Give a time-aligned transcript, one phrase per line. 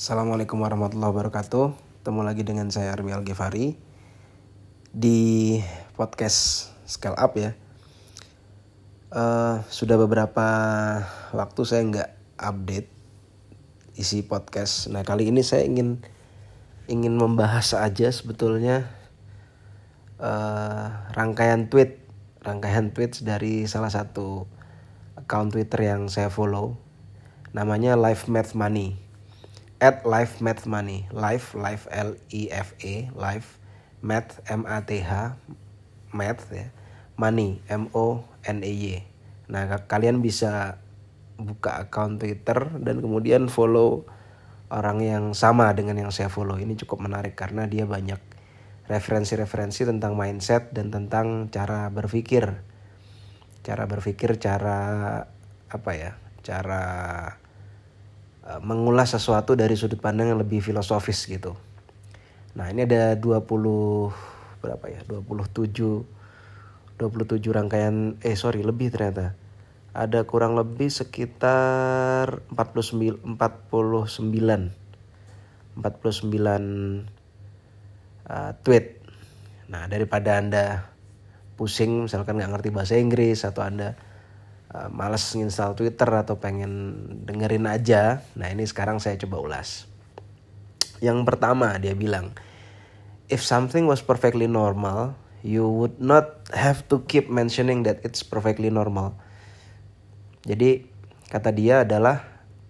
[0.00, 1.76] Assalamualaikum warahmatullahi wabarakatuh.
[2.00, 3.76] Ketemu lagi dengan saya Armi Al Ghifari
[4.96, 5.60] di
[5.92, 7.52] podcast Scale Up ya.
[9.12, 10.48] Uh, sudah beberapa
[11.36, 12.10] waktu saya nggak
[12.40, 12.88] update
[14.00, 14.88] isi podcast.
[14.88, 16.00] Nah kali ini saya ingin
[16.88, 18.88] ingin membahas aja sebetulnya
[20.16, 22.00] uh, rangkaian tweet
[22.40, 24.48] rangkaian tweets dari salah satu
[25.20, 26.80] account Twitter yang saya follow
[27.52, 29.09] namanya Life Math Money
[29.80, 31.08] at life math money.
[31.10, 33.58] Life life l i f e life
[34.04, 35.34] math m a t h
[36.12, 36.68] math ya.
[37.16, 38.84] Money m o n e y.
[39.48, 40.78] Nah kalian bisa
[41.40, 44.04] buka account Twitter dan kemudian follow
[44.70, 46.60] orang yang sama dengan yang saya follow.
[46.60, 48.20] Ini cukup menarik karena dia banyak
[48.86, 52.62] referensi-referensi tentang mindset dan tentang cara berpikir.
[53.60, 54.80] Cara berpikir cara
[55.70, 56.82] apa ya cara
[58.64, 61.54] mengulas sesuatu dari sudut pandang yang lebih filosofis gitu.
[62.56, 63.46] Nah, ini ada 20
[64.60, 65.00] berapa ya?
[65.06, 66.20] 27
[67.00, 69.32] 27 rangkaian eh sorry lebih ternyata.
[69.90, 74.76] Ada kurang lebih sekitar 49 49
[75.80, 75.80] 49
[78.28, 79.00] uh, tweet.
[79.70, 80.90] Nah, daripada Anda
[81.56, 83.96] pusing misalkan nggak ngerti bahasa Inggris atau Anda
[84.74, 88.22] uh, males nginstal Twitter atau pengen dengerin aja.
[88.38, 89.90] Nah ini sekarang saya coba ulas.
[91.02, 92.36] Yang pertama dia bilang,
[93.32, 98.68] if something was perfectly normal, you would not have to keep mentioning that it's perfectly
[98.68, 99.16] normal.
[100.44, 100.84] Jadi
[101.28, 102.24] kata dia adalah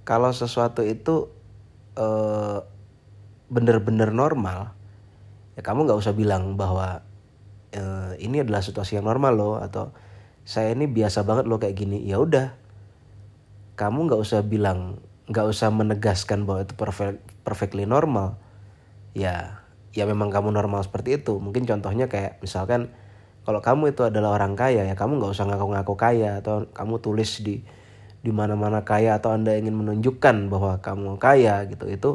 [0.06, 1.30] kalau sesuatu itu
[1.98, 2.62] uh,
[3.50, 4.74] bener-bener normal,
[5.58, 7.02] ya kamu nggak usah bilang bahwa
[7.74, 9.90] uh, ini adalah situasi yang normal loh atau
[10.44, 12.02] saya ini biasa banget loh kayak gini.
[12.04, 12.56] Ya udah.
[13.76, 18.36] Kamu nggak usah bilang nggak usah menegaskan bahwa itu perfect, perfectly normal.
[19.14, 21.38] Ya ya memang kamu normal seperti itu.
[21.38, 22.90] Mungkin contohnya kayak misalkan
[23.46, 27.40] kalau kamu itu adalah orang kaya ya kamu nggak usah ngaku-ngaku kaya atau kamu tulis
[27.40, 27.64] di
[28.20, 32.10] di mana-mana kaya atau anda ingin menunjukkan bahwa kamu kaya gitu itu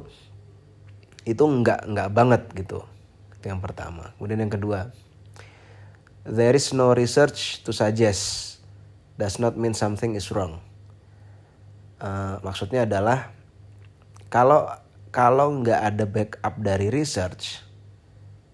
[1.25, 2.85] itu nggak nggak banget gitu.
[3.33, 4.13] Itu yang pertama.
[4.16, 4.94] Kemudian yang kedua
[6.25, 8.58] There is no research to suggest
[9.13, 10.58] does not mean something is wrong.
[12.02, 13.30] Uh, maksudnya adalah
[14.34, 14.66] kalau
[15.13, 17.62] kalau nggak ada backup dari research,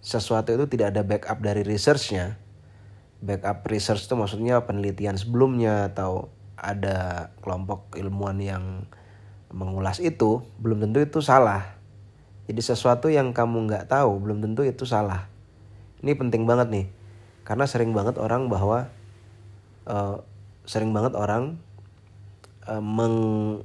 [0.04, 2.36] sesuatu itu tidak ada backup dari researchnya.
[3.24, 6.28] Backup research itu maksudnya penelitian sebelumnya atau
[6.60, 8.84] ada kelompok ilmuwan yang
[9.48, 11.80] mengulas itu, belum tentu itu salah.
[12.52, 15.32] Jadi sesuatu yang kamu nggak tahu belum tentu itu salah.
[16.04, 16.88] Ini penting banget nih
[17.42, 18.90] karena sering banget orang bahwa
[19.90, 20.22] uh,
[20.66, 21.58] sering banget orang
[22.70, 23.18] uh, meng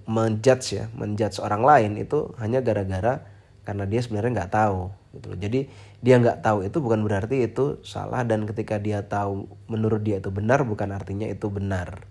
[0.08, 3.24] menjudge ya menjudge orang lain itu hanya gara-gara
[3.66, 4.80] karena dia sebenarnya nggak tahu
[5.18, 5.38] gitu loh.
[5.40, 5.60] Jadi
[6.00, 10.30] dia nggak tahu itu bukan berarti itu salah dan ketika dia tahu menurut dia itu
[10.30, 12.06] benar bukan artinya itu benar.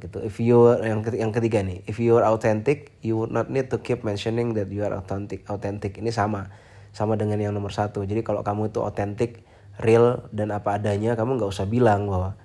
[0.00, 0.16] Gitu.
[0.24, 3.68] If you yang ketiga, yang ketiga nih if you are authentic you would not need
[3.68, 5.44] to keep mentioning that you are authentic.
[5.50, 6.48] Authentic ini sama
[6.94, 8.06] sama dengan yang nomor satu.
[8.06, 9.42] Jadi kalau kamu itu authentic
[9.80, 12.36] real dan apa adanya kamu nggak usah bilang bahwa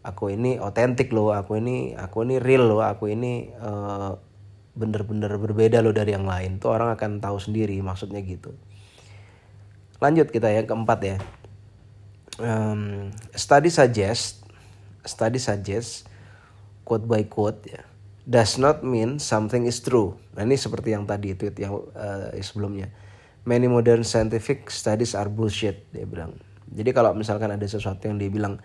[0.00, 3.52] aku ini otentik loh aku ini aku ini real loh aku ini
[4.70, 6.56] bener bener-bener berbeda loh dari yang lain.
[6.62, 8.54] Tuh orang akan tahu sendiri maksudnya gitu.
[10.00, 11.16] Lanjut kita yang keempat ya.
[12.40, 14.40] Um, study suggest
[15.04, 16.08] study suggest
[16.88, 17.84] quote by quote ya
[18.24, 20.16] does not mean something is true.
[20.32, 22.88] Nah ini seperti yang tadi tweet yang uh, sebelumnya.
[23.44, 26.36] Many modern scientific studies are bullshit dia bilang
[26.70, 28.62] jadi kalau misalkan ada sesuatu yang dia bilang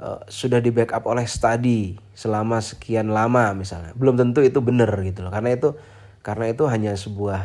[0.00, 5.28] uh, sudah di backup oleh study selama sekian lama misalnya, belum tentu itu benar gitu
[5.28, 5.32] loh.
[5.32, 5.76] Karena itu
[6.24, 7.40] karena itu hanya sebuah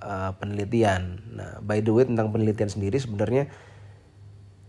[0.00, 1.20] uh, penelitian.
[1.36, 3.52] Nah, by the way tentang penelitian sendiri sebenarnya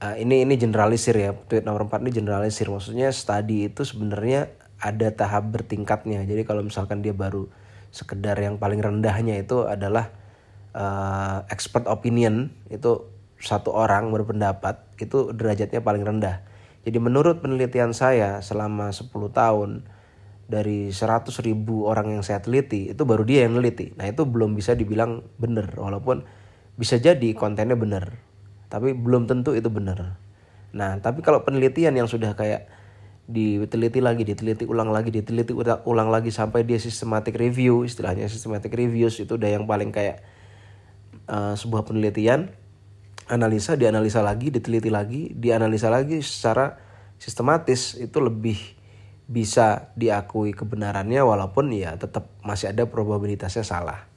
[0.03, 1.31] uh, ini ini generalisir ya.
[1.31, 2.67] Tweet nomor 4 ini generalisir.
[2.67, 6.23] Maksudnya study itu sebenarnya ada tahap bertingkatnya.
[6.27, 7.47] Jadi kalau misalkan dia baru
[7.95, 10.11] sekedar yang paling rendahnya itu adalah
[10.75, 16.43] uh, expert opinion itu satu orang berpendapat itu derajatnya paling rendah.
[16.83, 19.87] Jadi menurut penelitian saya selama 10 tahun
[20.49, 23.95] dari 100 ribu orang yang saya teliti itu baru dia yang neliti.
[23.95, 26.25] Nah itu belum bisa dibilang benar walaupun
[26.75, 28.17] bisa jadi kontennya benar.
[28.67, 30.19] Tapi belum tentu itu benar.
[30.75, 32.67] Nah tapi kalau penelitian yang sudah kayak
[33.29, 35.53] diteliti lagi, diteliti ulang lagi, diteliti
[35.85, 40.25] ulang lagi sampai dia systematic review, istilahnya systematic reviews itu udah yang paling kayak
[41.29, 42.49] uh, sebuah penelitian
[43.29, 46.81] analisa dianalisa lagi diteliti lagi dianalisa lagi secara
[47.21, 48.57] sistematis itu lebih
[49.29, 54.09] bisa diakui kebenarannya walaupun ya tetap masih ada probabilitasnya salah.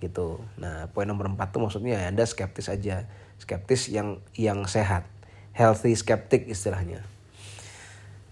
[0.00, 0.40] Gitu.
[0.56, 3.04] Nah poin nomor empat tuh maksudnya ya anda skeptis aja
[3.36, 5.04] skeptis yang yang sehat.
[5.52, 7.04] Healthy skeptic istilahnya.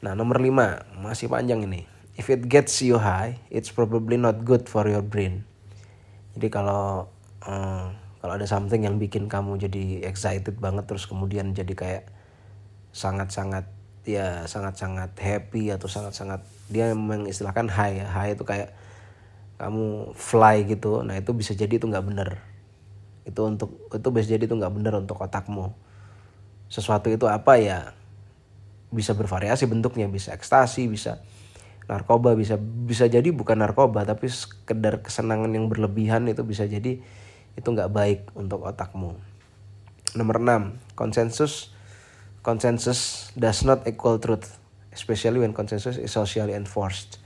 [0.01, 1.85] Nah nomor lima masih panjang ini.
[2.17, 5.45] If it gets you high it's probably not good for your brain.
[6.33, 7.13] Jadi kalau
[7.45, 12.05] uh, kalau ada something yang bikin kamu jadi excited banget terus kemudian jadi kayak
[12.91, 13.71] sangat-sangat
[14.09, 16.43] ya sangat-sangat happy atau sangat-sangat
[16.73, 18.75] dia mengistilahkan high ya high itu kayak
[19.59, 22.39] kamu fly gitu nah itu bisa jadi itu nggak bener.
[23.27, 25.75] Itu untuk itu bisa jadi itu nggak bener untuk otakmu.
[26.71, 27.93] Sesuatu itu apa ya
[28.89, 31.21] bisa bervariasi bentuknya bisa ekstasi bisa
[31.89, 37.01] narkoba bisa bisa jadi bukan narkoba tapi sekedar kesenangan yang berlebihan itu bisa jadi
[37.59, 39.19] itu nggak baik untuk otakmu
[40.15, 41.75] nomor 6 konsensus
[42.49, 44.57] consensus does not equal truth,
[44.95, 47.21] especially when consensus is socially enforced.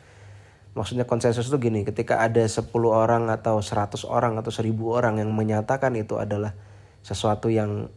[0.73, 5.31] Maksudnya konsensus itu gini, ketika ada 10 orang atau 100 orang atau 1000 orang yang
[5.31, 6.57] menyatakan itu adalah
[7.07, 7.93] sesuatu yang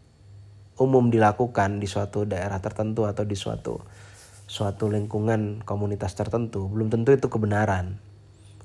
[0.76, 3.80] umum dilakukan di suatu daerah tertentu atau di suatu
[4.46, 7.98] suatu lingkungan komunitas tertentu, belum tentu itu kebenaran.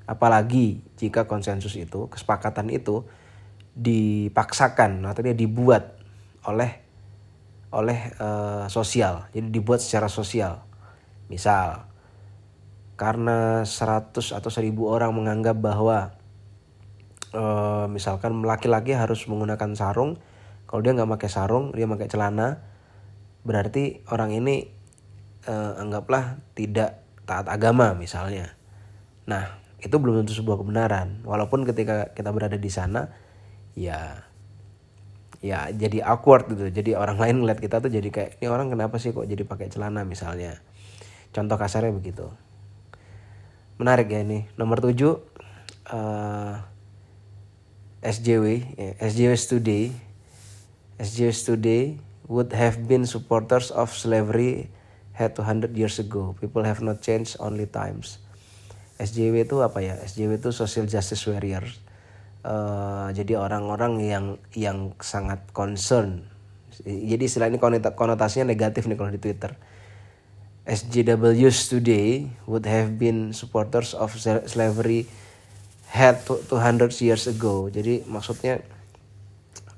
[0.05, 3.01] Apalagi jika konsensus itu, kesepakatan itu
[3.75, 5.95] dipaksakan dia dibuat
[6.43, 6.81] oleh
[7.71, 9.31] oleh uh, sosial.
[9.31, 10.59] Jadi dibuat secara sosial.
[11.31, 11.87] Misal
[12.99, 16.13] karena 100 atau 1000 orang menganggap bahwa
[17.33, 20.21] uh, misalkan laki-laki harus menggunakan sarung,
[20.69, 22.61] kalau dia nggak pakai sarung, dia pakai celana,
[23.41, 24.69] berarti orang ini
[25.49, 28.53] uh, anggaplah tidak taat agama misalnya.
[29.25, 31.25] Nah, itu belum tentu sebuah kebenaran.
[31.25, 33.09] Walaupun ketika kita berada di sana,
[33.75, 34.27] ya.
[35.41, 36.69] Ya jadi awkward gitu.
[36.69, 39.73] Jadi orang lain ngeliat kita tuh jadi kayak ini orang kenapa sih kok jadi pakai
[39.73, 40.05] celana?
[40.05, 40.61] misalnya.
[41.33, 42.29] Contoh kasarnya begitu.
[43.81, 44.45] Menarik ya ini.
[44.53, 45.17] Nomor tujuh
[45.89, 46.61] uh,
[48.05, 48.45] SJW
[48.77, 49.85] yeah, SJW Today.
[51.01, 51.83] SJW Today
[52.29, 54.69] would have been supporters of slavery
[55.17, 56.37] had 200 years ago.
[56.37, 58.21] People have not changed only times.
[59.01, 59.97] SJW itu apa ya?
[59.97, 61.81] SJW itu social justice warriors
[62.45, 66.25] uh, jadi orang-orang yang yang sangat concern.
[66.81, 67.61] Jadi istilah ini
[67.93, 69.53] konotasinya negatif nih kalau di Twitter.
[70.65, 74.13] SJWs today would have been supporters of
[74.45, 75.09] slavery
[75.89, 77.67] had 200 years ago.
[77.67, 78.61] Jadi maksudnya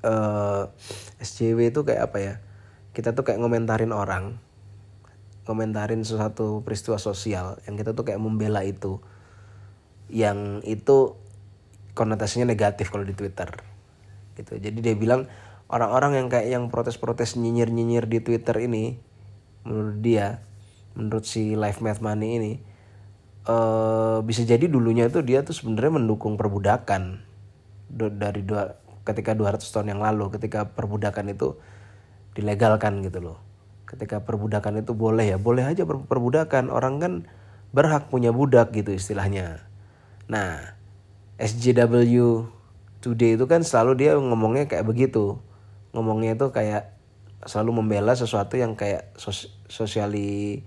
[0.04, 2.34] uh, eh, SJW itu kayak apa ya?
[2.94, 4.38] Kita tuh kayak ngomentarin orang
[5.44, 9.00] ngomentarin sesuatu peristiwa sosial yang kita tuh kayak membela itu.
[10.08, 11.16] Yang itu
[11.94, 13.48] konotasinya negatif kalau di Twitter.
[14.34, 14.58] Gitu.
[14.58, 15.30] Jadi dia bilang
[15.70, 18.98] orang-orang yang kayak yang protes-protes nyinyir-nyinyir di Twitter ini
[19.64, 20.44] menurut dia
[20.94, 22.52] menurut si Life Math Money ini
[23.48, 27.24] uh, bisa jadi dulunya tuh dia tuh sebenarnya mendukung perbudakan
[27.94, 28.74] dari dua
[29.04, 31.54] ketika 200 tahun yang lalu ketika perbudakan itu
[32.34, 33.38] dilegalkan gitu loh.
[33.86, 36.72] Ketika perbudakan itu boleh ya boleh aja perbudakan.
[36.72, 37.12] Orang kan
[37.70, 39.62] berhak punya budak gitu istilahnya.
[40.26, 40.73] Nah
[41.38, 42.46] SJW
[43.04, 45.36] Today itu kan selalu dia ngomongnya kayak begitu.
[45.92, 46.96] Ngomongnya itu kayak
[47.44, 50.64] selalu membela sesuatu yang kayak sos sosiali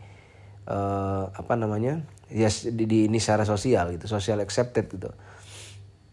[0.70, 2.06] uh, apa namanya?
[2.30, 5.10] Ya di, di ini secara sosial gitu social accepted gitu.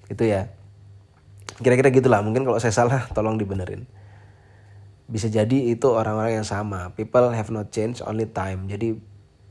[0.09, 0.49] Itu ya.
[1.61, 3.85] Kira-kira gitulah mungkin kalau saya salah tolong dibenerin.
[5.05, 6.97] Bisa jadi itu orang-orang yang sama.
[6.97, 8.65] People have not changed only time.
[8.65, 8.97] Jadi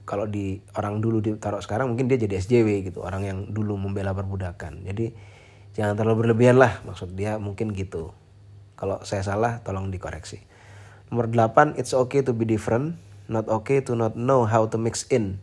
[0.04, 4.12] kalau di orang dulu ditaruh sekarang mungkin dia jadi SJW gitu orang yang dulu membela
[4.12, 4.84] perbudakan.
[4.84, 5.16] Jadi
[5.74, 8.12] jangan terlalu berlebihan lah maksud dia mungkin gitu.
[8.76, 10.44] Kalau saya salah tolong dikoreksi.
[11.08, 13.00] Nomor 8 it's okay to be different
[13.32, 15.40] not okay to not know how to mix in.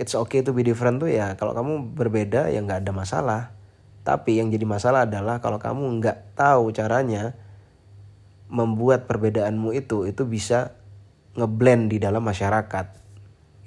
[0.00, 3.42] It's okay to be different tuh ya kalau kamu berbeda ya nggak ada masalah.
[4.00, 7.36] Tapi yang jadi masalah adalah kalau kamu nggak tahu caranya
[8.48, 10.72] membuat perbedaanmu itu itu bisa
[11.36, 13.09] ngeblend di dalam masyarakat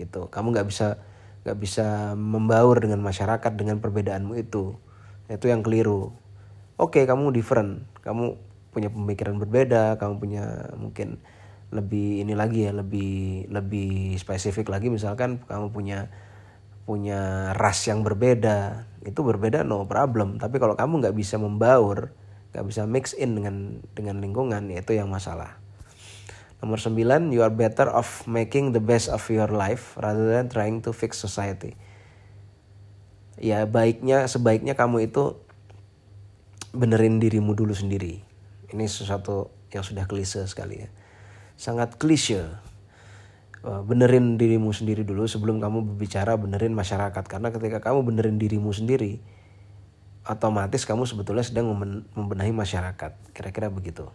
[0.04, 0.28] gitu.
[0.28, 1.00] Kamu nggak bisa
[1.44, 4.76] nggak bisa membaur dengan masyarakat dengan perbedaanmu itu.
[5.32, 6.12] Itu yang keliru.
[6.80, 7.88] Oke kamu different.
[8.04, 8.36] Kamu
[8.74, 11.22] punya pemikiran berbeda kamu punya mungkin
[11.70, 14.92] lebih ini lagi ya lebih lebih spesifik lagi.
[14.92, 16.12] Misalkan kamu punya
[16.84, 20.40] punya ras yang berbeda itu berbeda no problem.
[20.40, 22.12] Tapi kalau kamu nggak bisa membaur
[22.54, 25.63] nggak bisa mix in dengan dengan lingkungan ya itu yang masalah
[26.64, 30.80] Nomor 9, you are better off making the best of your life rather than trying
[30.80, 31.76] to fix society.
[33.36, 35.36] Ya, baiknya sebaiknya kamu itu
[36.72, 38.24] benerin dirimu dulu sendiri.
[38.72, 40.90] Ini sesuatu yang sudah klise sekali ya.
[41.60, 42.48] Sangat klise.
[43.60, 48.72] Eh, benerin dirimu sendiri dulu sebelum kamu berbicara benerin masyarakat karena ketika kamu benerin dirimu
[48.72, 49.20] sendiri
[50.24, 51.76] otomatis kamu sebetulnya sedang
[52.16, 53.36] membenahi masyarakat.
[53.36, 54.08] Kira-kira begitu.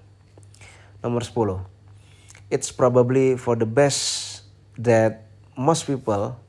[1.05, 1.77] Nomor 10.
[2.49, 4.40] It's probably for the best
[4.81, 6.40] that most people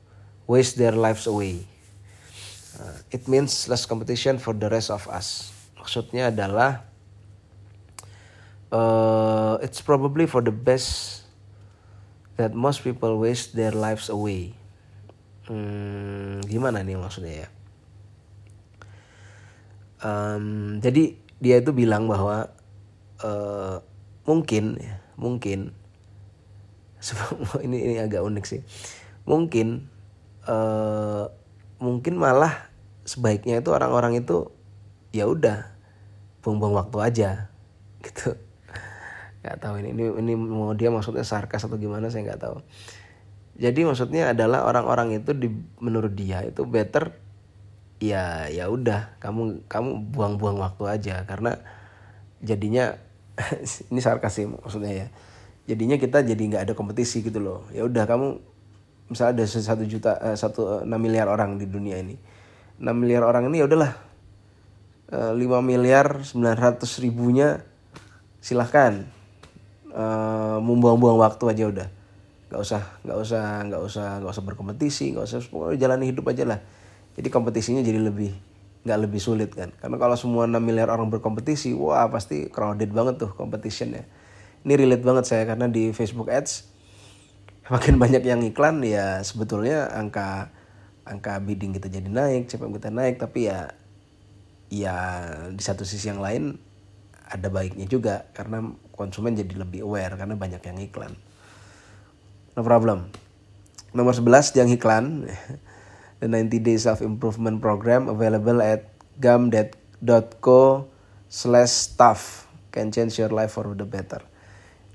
[0.48, 1.68] waste their lives away.
[2.80, 5.52] Uh, it means less competition for the rest of us.
[5.76, 6.88] Maksudnya adalah
[8.72, 11.22] uh, it's probably for the best
[12.40, 14.56] that most people waste their lives away.
[15.50, 17.48] Hmm, gimana nih maksudnya ya?
[20.00, 22.48] Um, jadi dia itu bilang bahwa
[23.20, 23.84] uh,
[24.24, 25.76] mungkin ya, mungkin
[27.66, 28.60] ini ini agak unik sih.
[29.24, 29.88] Mungkin
[30.46, 31.28] uh,
[31.80, 32.68] mungkin malah
[33.08, 34.52] sebaiknya itu orang-orang itu
[35.10, 35.72] ya udah
[36.44, 37.30] buang-buang waktu aja
[38.04, 38.36] gitu.
[39.40, 42.60] Nggak tahu ini ini ini mau dia maksudnya sarkas atau gimana saya nggak tahu.
[43.60, 45.48] Jadi maksudnya adalah orang-orang itu di
[45.80, 47.12] menurut dia itu better
[48.00, 51.24] ya ya udah kamu kamu buang-buang waktu aja.
[51.24, 51.56] Karena
[52.40, 52.96] jadinya
[53.92, 55.08] ini sarkas sih maksudnya ya
[55.68, 57.66] jadinya kita jadi nggak ada kompetisi gitu loh.
[57.74, 58.28] Ya udah kamu
[59.10, 62.16] misalnya ada satu juta eh, satu eh, enam miliar orang di dunia ini.
[62.80, 63.92] Enam miliar orang ini ya udahlah
[65.12, 67.60] eh, lima miliar sembilan ratus ribunya
[68.40, 69.20] silahkan
[70.62, 71.88] membuang-buang waktu aja udah.
[72.46, 76.46] Nggak usah nggak usah nggak usah nggak usah berkompetisi nggak usah pokoknya jalani hidup aja
[76.46, 76.62] lah.
[77.18, 78.30] Jadi kompetisinya jadi lebih
[78.86, 79.74] nggak lebih sulit kan.
[79.82, 84.06] Karena kalau semua 6 miliar orang berkompetisi wah pasti crowded banget tuh competitionnya
[84.64, 86.68] ini relate banget saya karena di Facebook Ads
[87.72, 90.50] makin banyak yang iklan ya sebetulnya angka
[91.06, 93.72] angka bidding kita jadi naik CPM kita naik tapi ya
[94.70, 94.96] ya
[95.50, 96.58] di satu sisi yang lain
[97.30, 101.14] ada baiknya juga karena konsumen jadi lebih aware karena banyak yang iklan.
[102.58, 103.14] No problem.
[103.94, 105.30] Nomor 11 yang iklan.
[106.20, 108.92] The 90 Days of Improvement Program available at
[109.24, 110.84] gum.co
[111.32, 112.44] slash staff
[112.76, 114.20] can change your life for the better.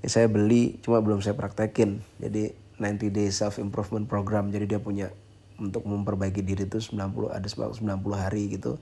[0.02, 2.02] Ini saya beli cuma belum saya praktekin.
[2.20, 4.52] Jadi 90 Days of Improvement Program.
[4.52, 5.12] Jadi dia punya
[5.56, 7.80] untuk memperbaiki diri itu 90 ada 90
[8.12, 8.76] hari gitu.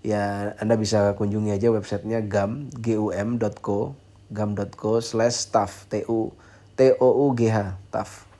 [0.00, 3.94] Ya Anda bisa kunjungi aja websitenya gum gum.co
[4.30, 6.30] gam.co slash staff t u
[6.78, 8.30] t o u g h taf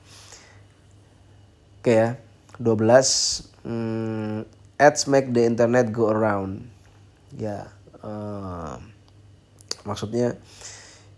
[1.83, 2.15] oke ya
[2.57, 4.47] 12 hmm,
[4.79, 6.63] ads make the internet go around
[7.35, 7.67] ya
[8.01, 8.79] uh,
[9.83, 10.39] maksudnya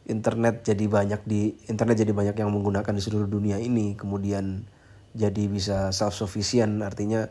[0.03, 3.95] internet jadi banyak di internet jadi banyak yang menggunakan di seluruh dunia ini.
[3.95, 4.67] Kemudian
[5.15, 7.29] jadi bisa self sufficient artinya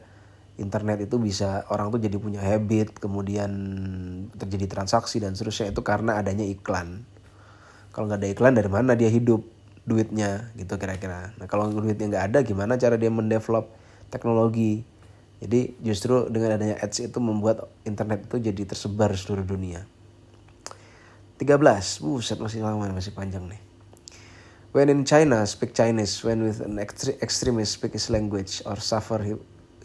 [0.56, 3.50] internet itu bisa orang tuh jadi punya habit kemudian
[4.36, 5.72] terjadi transaksi dan seterusnya.
[5.72, 7.04] Itu karena adanya iklan.
[7.92, 9.44] Kalau nggak ada iklan dari mana dia hidup
[9.84, 11.36] duitnya gitu kira-kira.
[11.36, 13.68] Nah kalau duitnya nggak ada gimana cara dia mendevelop
[14.08, 14.88] teknologi?
[15.42, 19.82] Jadi justru dengan adanya ads itu membuat internet itu jadi tersebar seluruh dunia
[21.42, 21.58] 13
[22.06, 23.58] buset masih lama masih panjang nih.
[24.72, 26.22] When in China, speak Chinese.
[26.24, 26.80] When with an
[27.20, 29.20] extremist, speak his language or suffer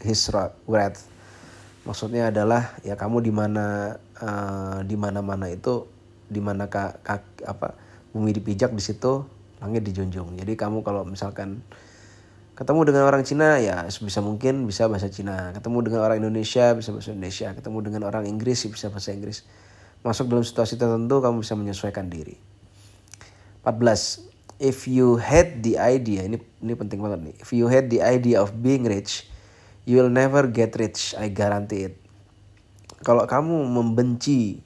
[0.00, 0.20] his
[0.64, 1.04] wrath.
[1.84, 5.84] Maksudnya adalah ya kamu di mana uh, di mana mana itu
[6.24, 7.04] di mana kak,
[7.44, 7.76] apa
[8.16, 9.28] bumi dipijak di situ
[9.60, 10.40] langit dijunjung.
[10.40, 11.60] Jadi kamu kalau misalkan
[12.56, 15.52] ketemu dengan orang Cina ya bisa mungkin bisa bahasa Cina.
[15.52, 17.52] Ketemu dengan orang Indonesia bisa bahasa Indonesia.
[17.52, 19.44] Ketemu dengan orang Inggris bisa bahasa Inggris
[20.02, 22.38] masuk dalam situasi tertentu kamu bisa menyesuaikan diri.
[23.66, 27.36] 14 if you had the idea ini ini penting banget nih.
[27.42, 29.26] If you had the idea of being rich
[29.84, 31.94] you will never get rich I guarantee it.
[33.02, 34.62] Kalau kamu membenci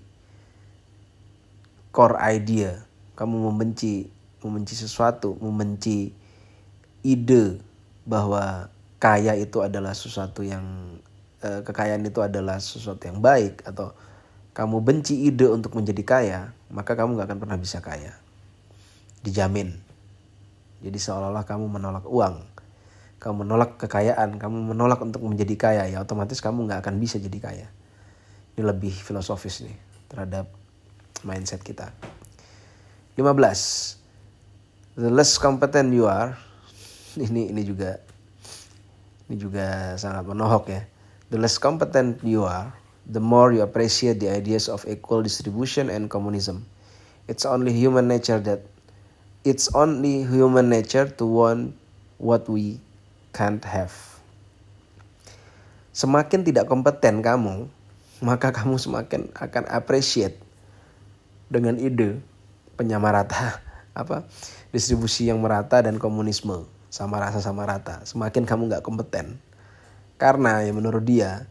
[1.93, 4.09] core idea kamu membenci
[4.43, 6.11] membenci sesuatu, membenci
[7.07, 7.63] ide
[8.03, 8.67] bahwa
[8.99, 10.99] kaya itu adalah sesuatu yang
[11.43, 13.95] eh, kekayaan itu adalah sesuatu yang baik atau
[14.53, 18.13] kamu benci ide untuk menjadi kaya, maka kamu gak akan pernah bisa kaya.
[19.25, 19.73] Dijamin.
[20.85, 22.45] Jadi seolah-olah kamu menolak uang,
[23.17, 27.39] kamu menolak kekayaan, kamu menolak untuk menjadi kaya, ya otomatis kamu gak akan bisa jadi
[27.41, 27.69] kaya.
[28.53, 29.77] Ini lebih filosofis nih
[30.13, 30.53] terhadap
[31.25, 31.95] mindset kita.
[33.17, 35.01] 15.
[35.01, 36.37] The less competent you are,
[37.17, 37.97] ini ini juga
[39.33, 40.85] ini juga sangat menohok ya.
[41.33, 42.77] The less competent you are,
[43.09, 46.67] the more you appreciate the ideas of equal distribution and communism.
[47.27, 48.67] It's only human nature that
[49.43, 51.75] it's only human nature to want
[52.19, 52.79] what we
[53.35, 53.95] can't have.
[55.93, 57.67] Semakin tidak kompeten kamu,
[58.27, 60.39] maka kamu semakin akan appreciate
[61.53, 62.23] dengan ide
[62.81, 63.61] penyamarata
[64.01, 64.25] apa
[64.73, 69.37] distribusi yang merata dan komunisme sama rasa sama rata semakin kamu nggak kompeten
[70.17, 71.45] karena ya menurut dia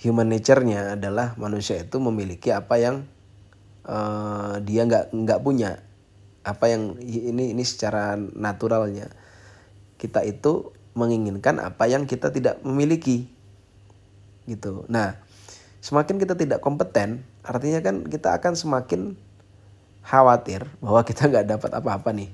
[0.00, 3.04] human nature-nya adalah manusia itu memiliki apa yang
[3.84, 5.84] uh, dia nggak nggak punya.
[6.40, 9.12] Apa yang ini ini secara naturalnya.
[10.00, 13.28] Kita itu menginginkan apa yang kita tidak memiliki.
[14.48, 14.88] Gitu.
[14.88, 15.20] Nah
[15.84, 19.16] semakin kita tidak kompeten artinya kan kita akan semakin
[20.04, 22.32] khawatir bahwa kita nggak dapat apa-apa nih.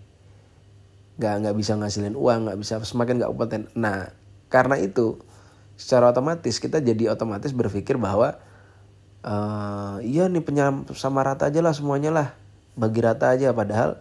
[1.18, 3.62] Nggak nggak bisa ngasilin uang nggak bisa semakin nggak kompeten.
[3.74, 4.14] Nah
[4.46, 5.18] karena itu
[5.76, 8.40] secara otomatis kita jadi otomatis berpikir bahwa
[9.22, 12.28] uh, iya nih penyelam sama rata aja lah semuanya lah.
[12.76, 14.00] Bagi rata aja padahal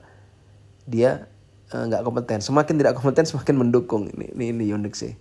[0.83, 1.31] dia
[1.71, 2.39] eh, nggak uh, kompeten.
[2.43, 4.11] Semakin tidak kompeten semakin mendukung.
[4.11, 5.13] Ini ini, ini unik sih.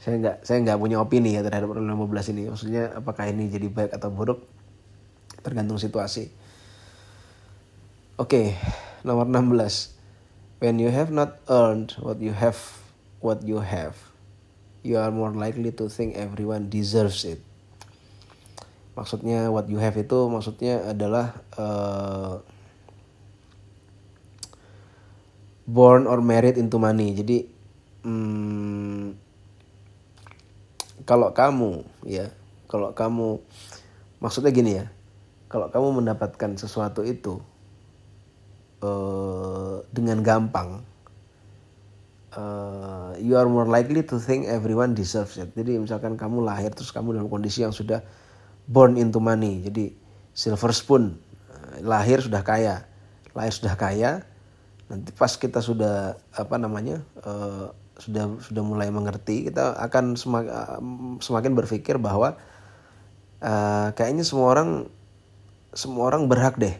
[0.00, 2.42] Saya nggak saya nggak punya opini ya terhadap 15 ini.
[2.52, 4.44] Maksudnya apakah ini jadi baik atau buruk?
[5.40, 6.28] Tergantung situasi.
[8.16, 8.56] Oke okay,
[9.04, 9.96] nomor 16
[10.60, 12.56] when you have not earned what you have
[13.20, 14.05] what you have
[14.86, 17.42] you are more likely to think everyone deserves it.
[18.94, 22.38] Maksudnya what you have itu maksudnya adalah uh,
[25.66, 27.12] born or married into money.
[27.12, 27.50] Jadi
[28.06, 29.18] hmm,
[31.02, 32.30] kalau kamu ya,
[32.70, 33.42] kalau kamu
[34.22, 34.86] maksudnya gini ya,
[35.50, 37.42] kalau kamu mendapatkan sesuatu itu
[38.80, 40.86] uh, dengan gampang
[42.36, 45.50] uh, you are more likely to think everyone deserves it.
[45.56, 48.04] Jadi misalkan kamu lahir terus kamu dalam kondisi yang sudah
[48.68, 49.64] born into money.
[49.64, 49.96] Jadi
[50.36, 51.16] silver spoon
[51.50, 52.84] uh, lahir sudah kaya,
[53.32, 54.22] lahir sudah kaya.
[54.86, 60.46] Nanti pas kita sudah apa namanya uh, sudah sudah mulai mengerti, kita akan semak,
[61.24, 62.36] semakin berpikir bahwa
[63.40, 64.70] uh, kayaknya semua orang
[65.72, 66.76] semua orang berhak deh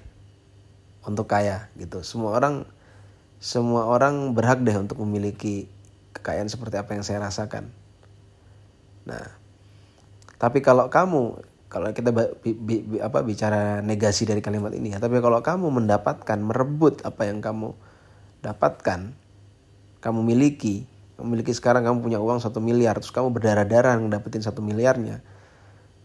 [1.02, 2.04] untuk kaya gitu.
[2.04, 2.68] Semua orang
[3.36, 5.68] semua orang berhak deh untuk memiliki
[6.16, 7.68] kekayaan seperti apa yang saya rasakan.
[9.04, 9.24] Nah,
[10.40, 14.98] tapi kalau kamu kalau kita bi, bi, bi, apa bicara negasi dari kalimat ini ya,
[15.02, 17.74] tapi kalau kamu mendapatkan merebut apa yang kamu
[18.40, 19.12] dapatkan,
[20.00, 20.86] kamu miliki,
[21.20, 25.20] memiliki sekarang kamu punya uang satu miliar, terus kamu berdarah-darah dapetin satu miliarnya,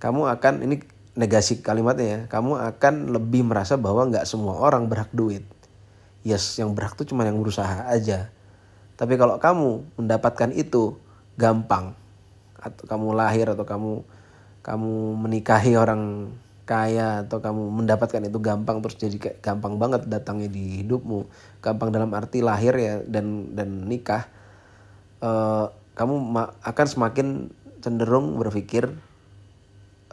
[0.02, 0.82] kamu akan ini
[1.14, 5.46] negasi kalimatnya ya, kamu akan lebih merasa bahwa nggak semua orang berhak duit
[6.22, 8.30] yes yang berhak tuh cuma yang berusaha aja.
[8.98, 10.98] Tapi kalau kamu mendapatkan itu
[11.38, 11.98] gampang.
[12.62, 14.06] Atau kamu lahir atau kamu
[14.62, 16.30] kamu menikahi orang
[16.70, 21.26] kaya atau kamu mendapatkan itu gampang terus jadi kayak gampang banget datangnya di hidupmu.
[21.66, 24.30] Gampang dalam arti lahir ya dan dan nikah.
[25.22, 27.28] Uh, kamu akan semakin
[27.82, 28.94] cenderung berpikir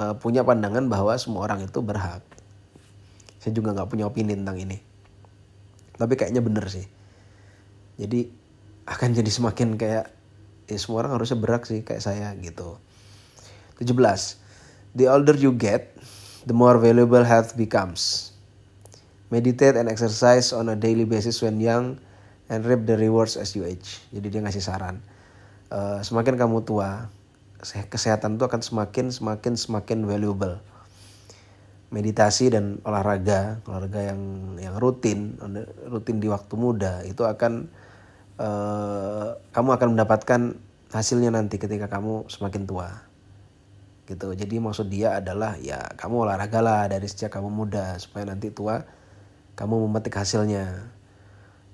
[0.01, 2.25] uh, punya pandangan bahwa semua orang itu berhak.
[3.39, 4.88] Saya juga nggak punya opini tentang ini
[5.99, 6.87] tapi kayaknya bener sih.
[7.99, 8.31] Jadi
[8.87, 10.15] akan jadi semakin kayak
[10.71, 12.79] ya semua orang harusnya berak sih kayak saya gitu.
[13.83, 13.95] 17
[14.97, 15.93] the older you get
[16.47, 18.33] the more valuable health becomes.
[19.29, 22.01] Meditate and exercise on a daily basis when young
[22.49, 24.01] and reap the rewards as you age.
[24.09, 25.05] Jadi dia ngasih saran.
[25.69, 27.13] Uh, semakin kamu tua
[27.93, 30.57] kesehatan itu akan semakin semakin semakin valuable
[31.89, 34.21] meditasi dan olahraga olahraga yang
[34.61, 35.41] yang rutin
[35.89, 37.73] rutin di waktu muda itu akan
[38.37, 40.41] uh, kamu akan mendapatkan
[40.93, 42.89] hasilnya nanti ketika kamu semakin tua.
[44.09, 44.33] Gitu.
[44.33, 48.85] Jadi maksud dia adalah ya kamu olahraga lah dari sejak kamu muda supaya nanti tua
[49.57, 50.93] kamu memetik hasilnya.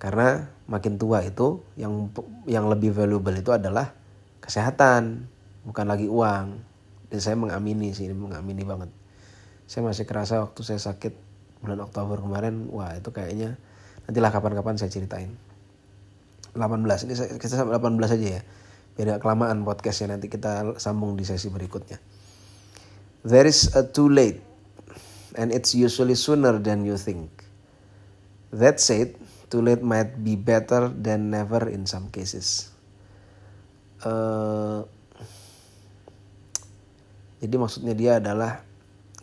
[0.02, 2.10] Karena makin tua itu yang
[2.50, 3.94] yang lebih valuable itu adalah
[4.42, 5.30] kesehatan
[5.62, 6.58] bukan lagi uang.
[7.06, 8.90] Dan saya mengamini sih mengamini banget
[9.64, 11.16] saya masih kerasa waktu saya sakit
[11.64, 13.56] bulan Oktober kemarin wah itu kayaknya
[14.04, 15.32] nantilah kapan-kapan saya ceritain.
[16.54, 18.42] 18 ini kita sampai 18 aja ya.
[18.94, 21.98] Biar kelamaan podcastnya nanti kita sambung di sesi berikutnya.
[23.24, 24.38] There is a too late
[25.34, 27.32] and it's usually sooner than you think.
[28.54, 29.18] That said
[29.50, 32.70] too late might be better than never in some cases.
[34.04, 34.84] Uh,
[37.42, 38.62] jadi maksudnya dia adalah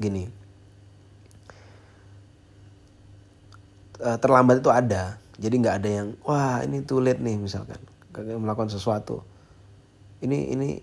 [0.02, 0.24] gini.
[4.02, 7.82] Uh, terlambat itu ada jadi nggak ada yang wah ini too late nih misalkan.
[8.14, 9.26] Melakukan sesuatu.
[10.22, 10.78] Ini ini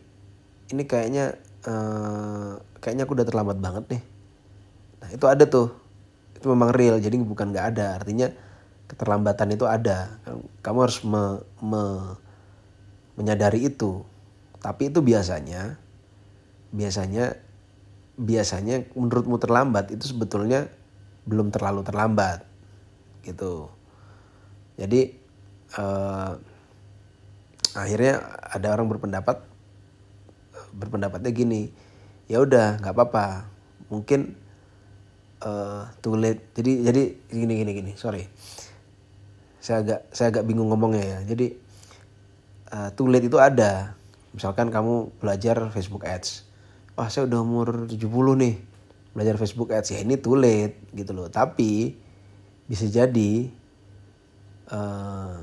[0.74, 1.38] ini kayaknya
[1.70, 4.02] uh, kayaknya aku udah terlambat banget nih.
[4.98, 5.70] Nah itu ada tuh.
[6.35, 8.02] Itu memang real jadi bukan nggak ada.
[8.02, 8.35] Artinya
[8.90, 10.18] keterlambatan itu ada.
[10.66, 11.83] Kamu harus me, me,
[13.14, 14.02] menyadari itu.
[14.59, 15.78] Tapi itu biasanya
[16.74, 17.38] biasanya
[18.18, 20.66] biasanya menurutmu terlambat itu sebetulnya
[21.22, 22.42] belum terlalu terlambat
[23.22, 23.70] gitu.
[24.74, 25.14] Jadi
[25.78, 26.35] uh,
[27.78, 28.18] akhirnya
[28.50, 29.46] ada orang berpendapat
[30.74, 31.70] berpendapatnya gini
[32.26, 33.46] ya udah nggak apa-apa
[33.87, 34.35] mungkin
[35.46, 36.42] uh, too late.
[36.59, 38.26] Jadi jadi gini gini gini sorry.
[39.62, 41.18] Saya agak saya agak bingung ngomongnya ya.
[41.22, 41.54] Jadi
[42.74, 43.94] uh, too late itu ada.
[44.35, 46.47] Misalkan kamu belajar Facebook Ads
[46.98, 48.02] wah saya udah umur 70
[48.42, 48.54] nih
[49.14, 49.94] belajar Facebook Ads.
[49.94, 51.30] Ya ini too late gitu loh.
[51.30, 51.94] Tapi
[52.66, 53.46] bisa jadi
[54.74, 55.38] uh,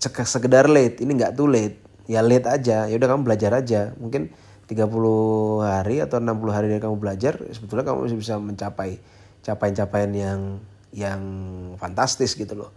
[0.00, 1.76] sekedar late ini nggak too late.
[2.08, 2.88] Ya late aja.
[2.88, 3.92] Ya udah kamu belajar aja.
[4.00, 4.32] Mungkin
[4.72, 4.80] 30
[5.60, 8.96] hari atau 60 hari dari kamu belajar sebetulnya kamu masih bisa mencapai
[9.44, 10.40] capaian-capaian yang
[10.96, 11.20] yang
[11.76, 12.72] fantastis gitu loh.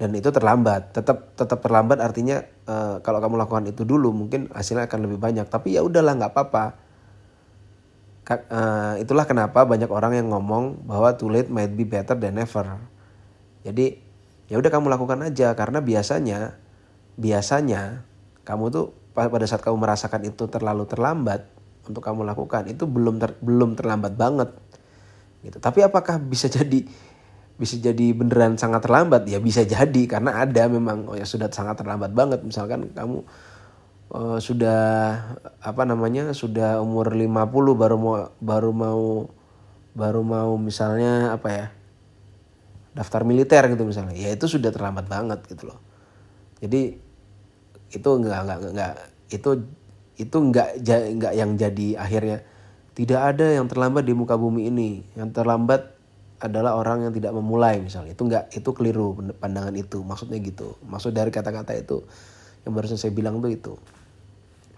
[0.00, 0.96] Dan itu terlambat.
[0.96, 5.44] Tetap tetap terlambat artinya uh, kalau kamu lakukan itu dulu mungkin hasilnya akan lebih banyak.
[5.52, 6.91] Tapi ya udahlah nggak apa-apa
[8.30, 12.78] uh, itulah kenapa banyak orang yang ngomong bahwa too late might be better than never.
[13.66, 13.98] Jadi
[14.46, 16.58] ya udah kamu lakukan aja karena biasanya
[17.18, 18.06] biasanya
[18.42, 21.46] kamu tuh pada saat kamu merasakan itu terlalu terlambat
[21.86, 24.50] untuk kamu lakukan itu belum ter, belum terlambat banget
[25.42, 25.58] gitu.
[25.58, 26.86] Tapi apakah bisa jadi
[27.58, 29.26] bisa jadi beneran sangat terlambat?
[29.28, 33.26] Ya bisa jadi karena ada memang oh ya sudah sangat terlambat banget misalkan kamu
[34.12, 34.80] uh, sudah
[35.64, 37.32] apa namanya sudah umur 50
[37.74, 39.04] baru mau baru mau
[39.92, 41.66] baru mau misalnya apa ya
[42.92, 44.16] daftar militer gitu misalnya.
[44.16, 45.80] Ya itu sudah terlambat banget gitu loh.
[46.60, 46.96] Jadi
[47.92, 48.92] itu enggak enggak enggak
[49.32, 49.50] itu
[50.20, 52.38] itu enggak enggak yang jadi akhirnya.
[52.92, 55.00] Tidak ada yang terlambat di muka bumi ini.
[55.16, 55.96] Yang terlambat
[56.44, 58.12] adalah orang yang tidak memulai misalnya.
[58.12, 60.04] Itu enggak itu keliru pandangan itu.
[60.04, 60.76] Maksudnya gitu.
[60.84, 62.04] Maksud dari kata-kata itu.
[62.68, 63.74] Yang barusan saya bilang tuh itu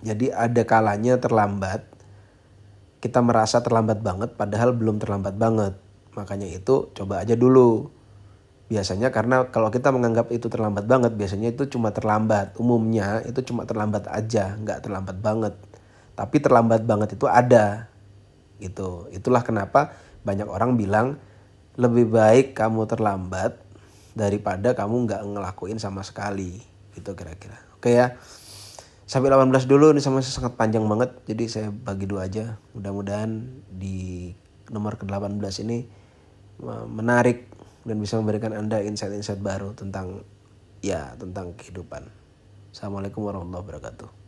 [0.04, 1.88] jadi ada kalanya terlambat.
[3.00, 5.80] Kita merasa terlambat banget padahal belum terlambat banget.
[6.12, 7.88] Makanya itu coba aja dulu.
[8.68, 12.56] Biasanya karena kalau kita menganggap itu terlambat banget, biasanya itu cuma terlambat.
[12.60, 15.54] Umumnya itu cuma terlambat aja, nggak terlambat banget.
[16.12, 17.88] Tapi terlambat banget itu ada.
[18.60, 19.08] Gitu.
[19.08, 21.16] Itulah kenapa banyak orang bilang
[21.80, 23.56] lebih baik kamu terlambat
[24.16, 26.60] daripada kamu nggak ngelakuin sama sekali.
[26.92, 27.56] Gitu kira-kira.
[27.76, 28.16] Oke ya
[29.04, 31.14] sampai 18 dulu ini sama sangat panjang banget.
[31.28, 32.56] Jadi saya bagi dua aja.
[32.72, 33.30] Mudah-mudahan
[33.68, 34.32] di
[34.72, 35.84] nomor ke-18 ini
[36.88, 37.50] menarik
[37.84, 40.24] dan bisa memberikan anda insight-insight baru tentang
[40.80, 42.08] ya tentang kehidupan.
[42.72, 44.23] Assalamualaikum warahmatullahi wabarakatuh